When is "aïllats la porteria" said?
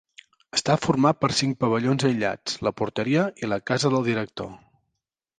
2.09-3.25